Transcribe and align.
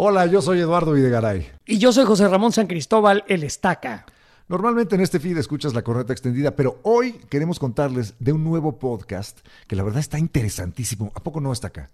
Hola, 0.00 0.26
yo 0.26 0.40
soy 0.40 0.60
Eduardo 0.60 0.92
Videgaray. 0.92 1.50
Y 1.66 1.78
yo 1.78 1.92
soy 1.92 2.04
José 2.04 2.28
Ramón 2.28 2.52
San 2.52 2.68
Cristóbal, 2.68 3.24
el 3.26 3.42
Estaca. 3.42 4.06
Normalmente 4.46 4.94
en 4.94 5.00
este 5.00 5.18
feed 5.18 5.36
escuchas 5.38 5.74
la 5.74 5.82
corneta 5.82 6.12
extendida, 6.12 6.54
pero 6.54 6.78
hoy 6.84 7.14
queremos 7.28 7.58
contarles 7.58 8.14
de 8.20 8.32
un 8.32 8.44
nuevo 8.44 8.78
podcast 8.78 9.40
que 9.66 9.74
la 9.74 9.82
verdad 9.82 9.98
está 9.98 10.16
interesantísimo. 10.16 11.10
¿A 11.16 11.20
poco 11.20 11.40
no 11.40 11.52
está 11.52 11.66
acá? 11.66 11.90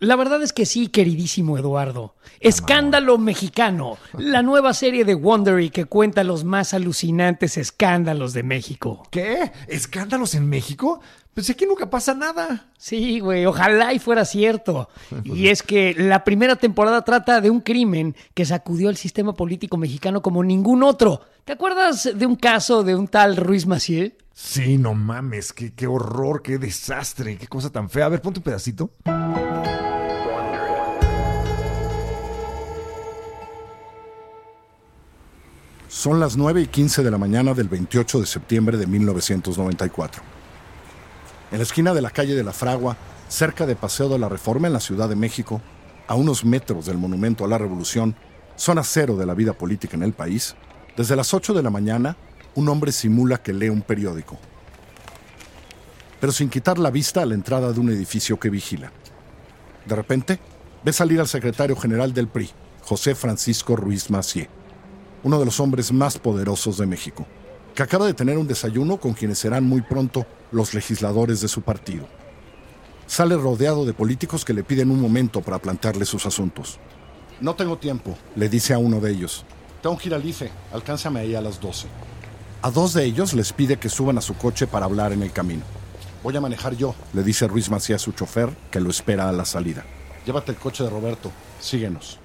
La 0.00 0.14
verdad 0.14 0.40
es 0.42 0.52
que 0.52 0.64
sí, 0.64 0.86
queridísimo 0.86 1.58
Eduardo. 1.58 2.14
Escándalo 2.38 3.18
Mexicano, 3.18 3.98
la 4.18 4.42
nueva 4.42 4.72
serie 4.72 5.04
de 5.04 5.16
Wondery 5.16 5.70
que 5.70 5.86
cuenta 5.86 6.22
los 6.22 6.44
más 6.44 6.72
alucinantes 6.72 7.56
escándalos 7.56 8.32
de 8.32 8.44
México. 8.44 9.02
¿Qué? 9.10 9.50
¿Escándalos 9.66 10.36
en 10.36 10.48
México? 10.48 11.00
Pues 11.34 11.50
aquí 11.50 11.66
nunca 11.66 11.90
pasa 11.90 12.14
nada. 12.14 12.68
Sí, 12.78 13.18
güey, 13.18 13.44
ojalá 13.46 13.92
y 13.92 13.98
fuera 13.98 14.24
cierto. 14.24 14.88
Y 15.24 15.48
es 15.48 15.64
que 15.64 15.94
la 15.94 16.22
primera 16.22 16.54
temporada 16.54 17.02
trata 17.02 17.40
de 17.40 17.50
un 17.50 17.60
crimen 17.60 18.14
que 18.34 18.44
sacudió 18.44 18.90
el 18.90 18.96
sistema 18.96 19.34
político 19.34 19.76
mexicano 19.76 20.22
como 20.22 20.44
ningún 20.44 20.84
otro. 20.84 21.22
¿Te 21.44 21.54
acuerdas 21.54 22.08
de 22.14 22.26
un 22.26 22.36
caso 22.36 22.84
de 22.84 22.94
un 22.94 23.08
tal 23.08 23.36
Ruiz 23.36 23.66
Maciel? 23.66 24.16
Sí, 24.32 24.78
no 24.78 24.94
mames, 24.94 25.52
qué, 25.52 25.72
qué 25.74 25.88
horror, 25.88 26.42
qué 26.42 26.58
desastre, 26.58 27.36
qué 27.36 27.48
cosa 27.48 27.70
tan 27.70 27.90
fea. 27.90 28.06
A 28.06 28.08
ver, 28.08 28.22
ponte 28.22 28.38
un 28.38 28.44
pedacito. 28.44 28.92
Son 35.98 36.20
las 36.20 36.36
9 36.36 36.60
y 36.60 36.66
15 36.68 37.02
de 37.02 37.10
la 37.10 37.18
mañana 37.18 37.54
del 37.54 37.68
28 37.68 38.20
de 38.20 38.26
septiembre 38.26 38.76
de 38.78 38.86
1994. 38.86 40.22
En 41.50 41.58
la 41.58 41.64
esquina 41.64 41.92
de 41.92 42.00
la 42.00 42.10
calle 42.10 42.36
de 42.36 42.44
la 42.44 42.52
Fragua, 42.52 42.96
cerca 43.26 43.66
de 43.66 43.74
Paseo 43.74 44.08
de 44.08 44.16
la 44.16 44.28
Reforma 44.28 44.68
en 44.68 44.74
la 44.74 44.78
Ciudad 44.78 45.08
de 45.08 45.16
México, 45.16 45.60
a 46.06 46.14
unos 46.14 46.44
metros 46.44 46.86
del 46.86 46.98
Monumento 46.98 47.44
a 47.44 47.48
la 47.48 47.58
Revolución, 47.58 48.14
zona 48.54 48.84
cero 48.84 49.16
de 49.16 49.26
la 49.26 49.34
vida 49.34 49.54
política 49.54 49.96
en 49.96 50.04
el 50.04 50.12
país, 50.12 50.54
desde 50.96 51.16
las 51.16 51.34
8 51.34 51.52
de 51.52 51.64
la 51.64 51.70
mañana, 51.70 52.16
un 52.54 52.68
hombre 52.68 52.92
simula 52.92 53.42
que 53.42 53.52
lee 53.52 53.68
un 53.68 53.82
periódico, 53.82 54.38
pero 56.20 56.30
sin 56.30 56.48
quitar 56.48 56.78
la 56.78 56.92
vista 56.92 57.22
a 57.22 57.26
la 57.26 57.34
entrada 57.34 57.72
de 57.72 57.80
un 57.80 57.88
edificio 57.88 58.38
que 58.38 58.50
vigila. 58.50 58.92
De 59.84 59.96
repente, 59.96 60.38
ve 60.84 60.92
salir 60.92 61.18
al 61.18 61.26
secretario 61.26 61.74
general 61.74 62.14
del 62.14 62.28
PRI, 62.28 62.50
José 62.82 63.16
Francisco 63.16 63.74
Ruiz 63.74 64.10
Macié 64.10 64.48
uno 65.22 65.38
de 65.38 65.44
los 65.44 65.60
hombres 65.60 65.92
más 65.92 66.18
poderosos 66.18 66.78
de 66.78 66.86
México, 66.86 67.26
que 67.74 67.82
acaba 67.82 68.06
de 68.06 68.14
tener 68.14 68.38
un 68.38 68.46
desayuno 68.46 68.98
con 68.98 69.12
quienes 69.12 69.38
serán 69.38 69.64
muy 69.64 69.82
pronto 69.82 70.26
los 70.52 70.74
legisladores 70.74 71.40
de 71.40 71.48
su 71.48 71.62
partido. 71.62 72.06
Sale 73.06 73.36
rodeado 73.36 73.84
de 73.84 73.94
políticos 73.94 74.44
que 74.44 74.52
le 74.52 74.64
piden 74.64 74.90
un 74.90 75.00
momento 75.00 75.40
para 75.40 75.58
plantearle 75.58 76.04
sus 76.04 76.26
asuntos. 76.26 76.78
No 77.40 77.54
tengo 77.54 77.78
tiempo, 77.78 78.16
le 78.36 78.48
dice 78.48 78.74
a 78.74 78.78
uno 78.78 79.00
de 79.00 79.12
ellos. 79.12 79.44
Tengo 79.82 79.96
que 79.96 80.08
ir 80.08 80.22
IFE, 80.24 80.50
alcánzame 80.72 81.20
ahí 81.20 81.34
a 81.34 81.40
las 81.40 81.60
12. 81.60 81.86
A 82.62 82.70
dos 82.70 82.92
de 82.92 83.04
ellos 83.04 83.34
les 83.34 83.52
pide 83.52 83.76
que 83.76 83.88
suban 83.88 84.18
a 84.18 84.20
su 84.20 84.34
coche 84.34 84.66
para 84.66 84.86
hablar 84.86 85.12
en 85.12 85.22
el 85.22 85.30
camino. 85.32 85.62
Voy 86.24 86.36
a 86.36 86.40
manejar 86.40 86.76
yo, 86.76 86.96
le 87.12 87.22
dice 87.22 87.46
Ruiz 87.46 87.70
Macías 87.70 88.02
a 88.02 88.04
su 88.04 88.12
chofer, 88.12 88.50
que 88.72 88.80
lo 88.80 88.90
espera 88.90 89.28
a 89.28 89.32
la 89.32 89.44
salida. 89.44 89.84
Llévate 90.26 90.50
el 90.50 90.58
coche 90.58 90.82
de 90.82 90.90
Roberto, 90.90 91.30
síguenos. 91.60 92.18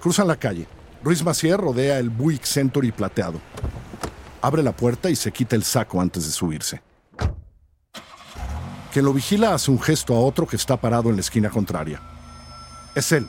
Cruzan 0.00 0.28
la 0.28 0.36
calle. 0.36 0.68
Ruiz 1.02 1.22
Macier 1.22 1.60
rodea 1.60 1.98
el 1.98 2.10
Buick 2.10 2.44
Century 2.44 2.90
plateado. 2.90 3.40
Abre 4.42 4.62
la 4.62 4.72
puerta 4.72 5.10
y 5.10 5.16
se 5.16 5.30
quita 5.30 5.54
el 5.54 5.62
saco 5.62 6.00
antes 6.00 6.26
de 6.26 6.32
subirse. 6.32 6.82
Quien 8.92 9.04
lo 9.04 9.12
vigila 9.12 9.54
hace 9.54 9.70
un 9.70 9.80
gesto 9.80 10.14
a 10.16 10.20
otro 10.20 10.46
que 10.46 10.56
está 10.56 10.76
parado 10.76 11.10
en 11.10 11.16
la 11.16 11.20
esquina 11.20 11.50
contraria. 11.50 12.00
Es 12.94 13.12
él, 13.12 13.26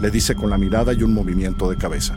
le 0.00 0.10
dice 0.10 0.34
con 0.34 0.50
la 0.50 0.58
mirada 0.58 0.92
y 0.92 1.02
un 1.02 1.14
movimiento 1.14 1.70
de 1.70 1.78
cabeza. 1.78 2.16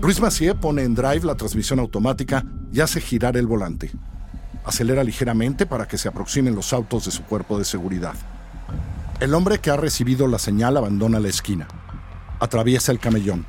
Ruiz 0.00 0.20
Macier 0.20 0.56
pone 0.56 0.82
en 0.82 0.94
drive 0.94 1.24
la 1.24 1.34
transmisión 1.34 1.78
automática 1.78 2.44
y 2.72 2.80
hace 2.80 3.00
girar 3.00 3.36
el 3.38 3.46
volante. 3.46 3.90
Acelera 4.64 5.02
ligeramente 5.02 5.64
para 5.64 5.88
que 5.88 5.96
se 5.96 6.08
aproximen 6.08 6.54
los 6.54 6.72
autos 6.74 7.06
de 7.06 7.10
su 7.10 7.22
cuerpo 7.22 7.58
de 7.58 7.64
seguridad. 7.64 8.14
El 9.18 9.32
hombre 9.32 9.60
que 9.60 9.70
ha 9.70 9.76
recibido 9.76 10.26
la 10.26 10.38
señal 10.38 10.76
abandona 10.76 11.20
la 11.20 11.28
esquina. 11.28 11.68
Atraviesa 12.38 12.92
el 12.92 12.98
camellón. 12.98 13.46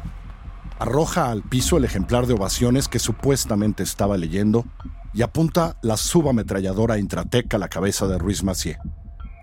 Arroja 0.80 1.30
al 1.30 1.44
piso 1.44 1.78
el 1.78 1.84
ejemplar 1.84 2.28
de 2.28 2.34
ovaciones 2.34 2.88
que 2.88 3.00
supuestamente 3.00 3.84
estaba 3.84 4.18
leyendo 4.18 4.66
y 5.14 5.24
apunta 5.24 5.78
la 5.82 5.98
subametralladora 5.98 6.98
Intratec 6.98 7.54
a 7.54 7.58
la 7.58 7.68
cabeza 7.68 8.08
de 8.08 8.18
Ruiz 8.18 8.44
Macié. 8.44 8.78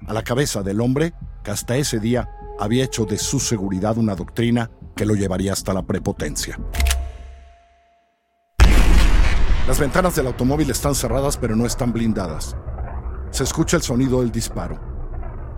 A 0.07 0.13
la 0.15 0.23
cabeza 0.23 0.63
del 0.63 0.81
hombre 0.81 1.13
que 1.43 1.51
hasta 1.51 1.77
ese 1.77 1.99
día 2.01 2.29
había 2.59 2.85
hecho 2.85 3.05
de 3.05 3.19
su 3.19 3.41
seguridad 3.41 3.99
una 3.99 4.15
doctrina 4.15 4.71
que 4.97 5.05
lo 5.05 5.15
llevaría 5.15 5.53
hasta 5.53 5.75
la 5.75 5.83
prepotencia. 5.83 6.59
Las 9.67 9.81
ventanas 9.81 10.15
del 10.15 10.29
automóvil 10.29 10.71
están 10.71 10.95
cerradas 10.95 11.37
pero 11.37 11.57
no 11.57 11.67
están 11.67 11.93
blindadas. 11.93 12.57
Se 13.31 13.45
escucha 13.45 13.77
el 13.77 13.83
sonido 13.83 14.21
del 14.21 14.31
disparo. 14.31 14.79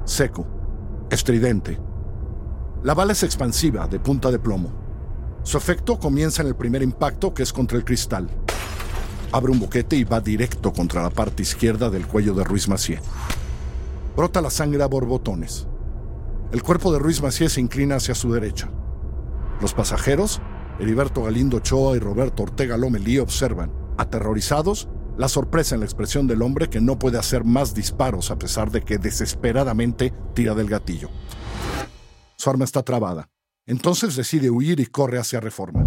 Seco, 0.04 0.46
estridente, 1.10 1.78
la 2.86 2.94
bala 2.94 3.14
es 3.14 3.24
expansiva, 3.24 3.88
de 3.88 3.98
punta 3.98 4.30
de 4.30 4.38
plomo. 4.38 4.70
Su 5.42 5.58
efecto 5.58 5.98
comienza 5.98 6.42
en 6.42 6.46
el 6.46 6.54
primer 6.54 6.84
impacto, 6.84 7.34
que 7.34 7.42
es 7.42 7.52
contra 7.52 7.76
el 7.76 7.84
cristal. 7.84 8.30
Abre 9.32 9.50
un 9.50 9.58
boquete 9.58 9.96
y 9.96 10.04
va 10.04 10.20
directo 10.20 10.72
contra 10.72 11.02
la 11.02 11.10
parte 11.10 11.42
izquierda 11.42 11.90
del 11.90 12.06
cuello 12.06 12.32
de 12.34 12.44
Ruiz 12.44 12.68
Macié. 12.68 13.00
Brota 14.16 14.40
la 14.40 14.50
sangre 14.50 14.84
a 14.84 14.86
borbotones. 14.86 15.66
El 16.52 16.62
cuerpo 16.62 16.92
de 16.92 17.00
Ruiz 17.00 17.20
Macié 17.20 17.48
se 17.48 17.60
inclina 17.60 17.96
hacia 17.96 18.14
su 18.14 18.32
derecha. 18.32 18.70
Los 19.60 19.74
pasajeros, 19.74 20.40
Heriberto 20.78 21.24
Galindo 21.24 21.56
Ochoa 21.56 21.96
y 21.96 21.98
Roberto 21.98 22.44
Ortega 22.44 22.76
Lomelí, 22.76 23.18
observan, 23.18 23.72
aterrorizados, 23.98 24.88
la 25.18 25.28
sorpresa 25.28 25.74
en 25.74 25.80
la 25.80 25.86
expresión 25.86 26.28
del 26.28 26.40
hombre 26.40 26.70
que 26.70 26.80
no 26.80 27.00
puede 27.00 27.18
hacer 27.18 27.42
más 27.42 27.74
disparos 27.74 28.30
a 28.30 28.38
pesar 28.38 28.70
de 28.70 28.82
que 28.82 28.98
desesperadamente 28.98 30.14
tira 30.34 30.54
del 30.54 30.68
gatillo. 30.68 31.10
Arma 32.50 32.64
está 32.64 32.82
trabada. 32.82 33.28
Entonces 33.66 34.16
decide 34.16 34.50
huir 34.50 34.80
y 34.80 34.86
corre 34.86 35.18
hacia 35.18 35.40
Reforma. 35.40 35.86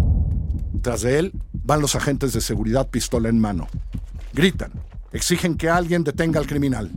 Tras 0.82 1.02
de 1.02 1.18
él 1.18 1.32
van 1.52 1.80
los 1.80 1.94
agentes 1.94 2.32
de 2.32 2.40
seguridad 2.40 2.88
pistola 2.88 3.28
en 3.28 3.38
mano. 3.38 3.66
Gritan, 4.32 4.72
exigen 5.12 5.56
que 5.56 5.68
alguien 5.68 6.04
detenga 6.04 6.40
al 6.40 6.46
criminal. 6.46 6.90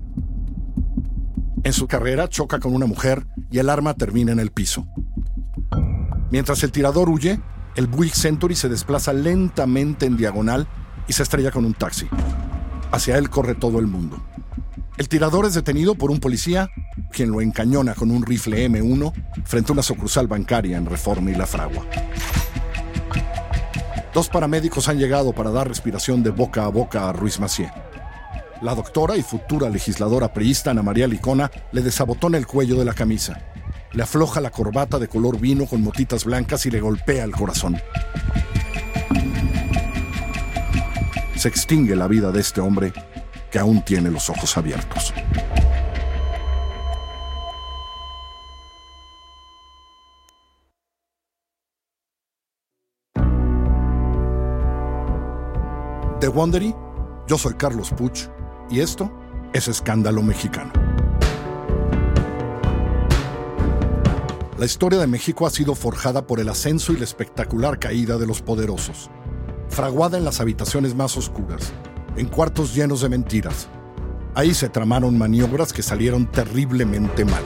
En 1.63 1.73
su 1.73 1.87
carrera 1.87 2.27
choca 2.27 2.59
con 2.59 2.75
una 2.75 2.85
mujer 2.85 3.25
y 3.49 3.59
el 3.59 3.69
arma 3.69 3.93
termina 3.93 4.31
en 4.31 4.39
el 4.39 4.51
piso. 4.51 4.85
Mientras 6.29 6.63
el 6.63 6.71
tirador 6.71 7.09
huye, 7.09 7.39
el 7.75 7.87
Buick 7.87 8.13
Century 8.13 8.55
se 8.55 8.69
desplaza 8.69 9.13
lentamente 9.13 10.05
en 10.05 10.17
diagonal 10.17 10.67
y 11.07 11.13
se 11.13 11.23
estrella 11.23 11.51
con 11.51 11.65
un 11.65 11.73
taxi. 11.73 12.07
Hacia 12.91 13.17
él 13.17 13.29
corre 13.29 13.55
todo 13.55 13.79
el 13.79 13.87
mundo. 13.87 14.21
El 14.97 15.09
tirador 15.09 15.45
es 15.45 15.53
detenido 15.53 15.95
por 15.95 16.11
un 16.11 16.19
policía, 16.19 16.69
quien 17.13 17.31
lo 17.31 17.39
encañona 17.39 17.93
con 17.93 18.11
un 18.11 18.25
rifle 18.25 18.67
M1 18.69 19.13
frente 19.45 19.71
a 19.71 19.73
una 19.73 19.83
sucursal 19.83 20.27
bancaria 20.27 20.75
en 20.75 20.85
Reforma 20.85 21.31
y 21.31 21.35
La 21.35 21.45
Fragua. 21.45 21.85
Dos 24.13 24.27
paramédicos 24.27 24.89
han 24.89 24.99
llegado 24.99 25.31
para 25.31 25.51
dar 25.51 25.67
respiración 25.67 26.21
de 26.23 26.31
boca 26.31 26.65
a 26.65 26.67
boca 26.67 27.07
a 27.07 27.13
Ruiz 27.13 27.39
Macié. 27.39 27.71
La 28.61 28.75
doctora 28.75 29.15
y 29.15 29.23
futura 29.23 29.69
legisladora 29.69 30.33
priista 30.33 30.71
Ana 30.71 30.83
María 30.83 31.07
Licona 31.07 31.49
le 31.71 31.81
desabotona 31.81 32.37
el 32.37 32.47
cuello 32.47 32.77
de 32.77 32.85
la 32.85 32.93
camisa, 32.93 33.41
le 33.93 34.03
afloja 34.03 34.41
la 34.41 34.49
corbata 34.49 34.97
de 34.99 35.07
color 35.07 35.39
vino 35.39 35.65
con 35.65 35.81
motitas 35.81 36.25
blancas 36.25 36.65
y 36.65 36.71
le 36.71 36.81
golpea 36.81 37.23
el 37.23 37.31
corazón. 37.31 37.77
Se 41.35 41.47
extingue 41.47 41.95
la 41.95 42.07
vida 42.07 42.31
de 42.31 42.39
este 42.39 42.61
hombre 42.61 42.93
que 43.51 43.59
aún 43.59 43.83
tiene 43.83 44.09
los 44.09 44.29
ojos 44.29 44.57
abiertos. 44.57 45.13
De 56.23 56.29
Wondery, 56.29 56.73
yo 57.27 57.37
soy 57.37 57.55
Carlos 57.55 57.91
Puch 57.91 58.29
y 58.69 58.79
esto 58.79 59.11
es 59.51 59.67
Escándalo 59.67 60.23
Mexicano. 60.23 60.71
La 64.57 64.65
historia 64.65 64.99
de 64.99 65.07
México 65.07 65.45
ha 65.45 65.49
sido 65.49 65.75
forjada 65.75 66.25
por 66.25 66.39
el 66.39 66.47
ascenso 66.47 66.93
y 66.93 66.95
la 66.95 67.03
espectacular 67.03 67.77
caída 67.77 68.17
de 68.17 68.25
los 68.25 68.41
poderosos, 68.41 69.09
fraguada 69.67 70.17
en 70.17 70.23
las 70.23 70.39
habitaciones 70.39 70.95
más 70.95 71.17
oscuras, 71.17 71.73
en 72.15 72.27
cuartos 72.27 72.73
llenos 72.73 73.01
de 73.01 73.09
mentiras. 73.09 73.67
Ahí 74.33 74.53
se 74.53 74.69
tramaron 74.69 75.17
maniobras 75.17 75.73
que 75.73 75.83
salieron 75.83 76.31
terriblemente 76.31 77.25
mal. 77.25 77.43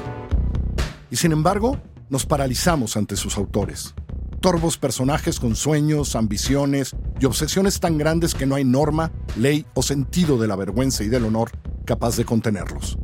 Y 1.09 1.15
sin 1.15 1.31
embargo, 1.31 1.81
nos 2.11 2.27
paralizamos 2.27 2.95
ante 2.95 3.15
sus 3.15 3.37
autores. 3.37 3.95
Torvos 4.39 4.77
personajes 4.77 5.39
con 5.39 5.55
sueños, 5.55 6.15
ambiciones 6.15 6.95
y 7.19 7.25
obsesiones 7.25 7.79
tan 7.79 7.97
grandes 7.97 8.35
que 8.35 8.45
no 8.45 8.55
hay 8.55 8.63
norma, 8.63 9.11
ley 9.35 9.65
o 9.73 9.81
sentido 9.81 10.37
de 10.37 10.47
la 10.47 10.55
vergüenza 10.55 11.03
y 11.03 11.07
del 11.07 11.25
honor 11.25 11.51
capaz 11.85 12.17
de 12.17 12.25
contenerlos. 12.25 12.99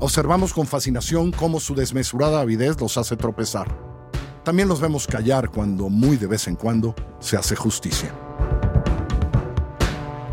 Observamos 0.00 0.52
con 0.52 0.66
fascinación 0.66 1.30
cómo 1.30 1.60
su 1.60 1.74
desmesurada 1.74 2.40
avidez 2.40 2.80
los 2.80 2.98
hace 2.98 3.16
tropezar. 3.16 3.94
también 4.42 4.68
los 4.68 4.78
vemos 4.78 5.06
callar 5.06 5.48
cuando 5.48 5.88
muy 5.88 6.18
de 6.18 6.26
vez 6.26 6.48
en 6.48 6.56
cuando 6.56 6.94
se 7.18 7.38
hace 7.38 7.56
justicia. 7.56 8.12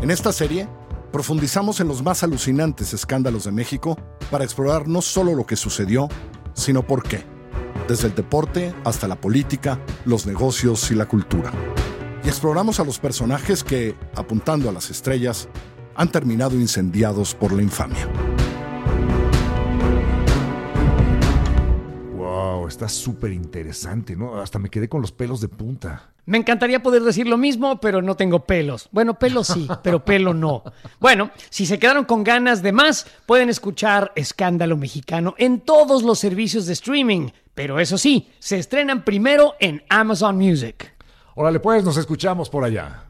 En 0.02 0.10
esta 0.10 0.32
serie, 0.32 0.68
profundizamos 1.12 1.80
en 1.80 1.88
los 1.88 2.02
más 2.02 2.22
alucinantes 2.22 2.92
escándalos 2.92 3.44
de 3.44 3.52
México 3.52 3.96
para 4.30 4.44
explorar 4.44 4.86
no 4.86 5.00
solo 5.00 5.34
lo 5.34 5.46
que 5.46 5.56
sucedió, 5.56 6.08
sino 6.52 6.86
por 6.86 7.02
qué, 7.04 7.24
desde 7.88 8.08
el 8.08 8.14
deporte 8.14 8.74
hasta 8.84 9.08
la 9.08 9.20
política, 9.20 9.78
los 10.04 10.26
negocios 10.26 10.90
y 10.90 10.94
la 10.94 11.06
cultura. 11.06 11.52
Y 12.24 12.28
exploramos 12.28 12.78
a 12.80 12.84
los 12.84 12.98
personajes 12.98 13.64
que, 13.64 13.94
apuntando 14.14 14.68
a 14.68 14.72
las 14.72 14.90
estrellas, 14.90 15.48
han 15.94 16.10
terminado 16.10 16.54
incendiados 16.56 17.34
por 17.34 17.52
la 17.52 17.62
infamia. 17.62 18.08
Wow, 22.16 22.68
está 22.68 22.88
súper 22.88 23.32
interesante, 23.32 24.14
¿no? 24.16 24.40
Hasta 24.40 24.58
me 24.58 24.70
quedé 24.70 24.88
con 24.88 25.00
los 25.00 25.12
pelos 25.12 25.40
de 25.40 25.48
punta. 25.48 26.12
Me 26.24 26.38
encantaría 26.38 26.82
poder 26.82 27.02
decir 27.02 27.26
lo 27.26 27.36
mismo, 27.36 27.80
pero 27.80 28.00
no 28.00 28.14
tengo 28.14 28.46
pelos. 28.46 28.88
Bueno, 28.92 29.18
pelo 29.18 29.42
sí, 29.42 29.66
pero 29.82 30.04
pelo 30.04 30.32
no. 30.32 30.62
Bueno, 31.00 31.32
si 31.50 31.66
se 31.66 31.80
quedaron 31.80 32.04
con 32.04 32.22
ganas 32.22 32.62
de 32.62 32.70
más, 32.70 33.06
pueden 33.26 33.48
escuchar 33.48 34.12
Escándalo 34.14 34.76
Mexicano 34.76 35.34
en 35.38 35.60
todos 35.60 36.04
los 36.04 36.20
servicios 36.20 36.66
de 36.66 36.74
streaming. 36.74 37.30
Pero 37.54 37.78
eso 37.78 37.98
sí, 37.98 38.30
se 38.38 38.58
estrenan 38.58 39.04
primero 39.04 39.54
en 39.60 39.82
Amazon 39.88 40.36
Music. 40.36 40.94
Órale, 41.34 41.60
pues, 41.60 41.84
nos 41.84 41.96
escuchamos 41.96 42.48
por 42.50 42.64
allá. 42.64 43.04